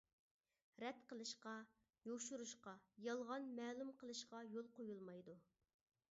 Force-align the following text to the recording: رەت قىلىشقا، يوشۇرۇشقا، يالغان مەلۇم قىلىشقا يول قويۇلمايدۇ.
رەت 0.83 1.01
قىلىشقا، 1.09 1.51
يوشۇرۇشقا، 2.09 2.73
يالغان 3.07 3.45
مەلۇم 3.59 3.91
قىلىشقا 3.99 4.41
يول 4.55 4.71
قويۇلمايدۇ. 4.79 5.37